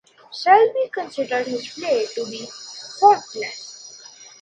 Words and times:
Selby 0.31 0.89
considered 0.91 1.45
his 1.45 1.67
play 1.75 2.07
to 2.07 2.25
be 2.25 2.47
"faultless". 2.99 4.01